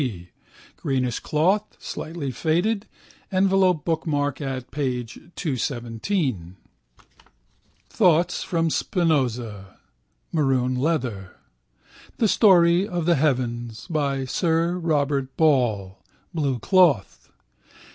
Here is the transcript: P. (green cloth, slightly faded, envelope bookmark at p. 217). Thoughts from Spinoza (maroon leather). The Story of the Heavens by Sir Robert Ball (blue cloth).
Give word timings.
P. 0.01 0.29
(green 0.77 1.07
cloth, 1.21 1.77
slightly 1.77 2.31
faded, 2.31 2.87
envelope 3.31 3.85
bookmark 3.85 4.41
at 4.41 4.71
p. 4.71 5.03
217). 5.03 6.55
Thoughts 7.87 8.41
from 8.41 8.71
Spinoza 8.71 9.77
(maroon 10.31 10.73
leather). 10.73 11.35
The 12.17 12.27
Story 12.27 12.87
of 12.87 13.05
the 13.05 13.13
Heavens 13.13 13.85
by 13.91 14.25
Sir 14.25 14.79
Robert 14.79 15.37
Ball 15.37 16.03
(blue 16.33 16.57
cloth). 16.57 17.29